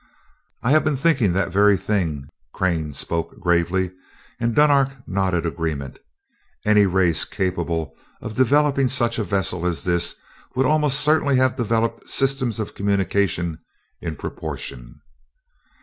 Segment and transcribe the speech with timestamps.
[0.63, 3.91] "I have been thinking that very thing," Crane spoke gravely,
[4.39, 5.99] and Dunark nodded agreement.
[6.65, 10.15] "Any race capable of developing such a vessel as this
[10.55, 13.59] would almost certainly have developed systems of communication
[14.01, 15.01] in proportion."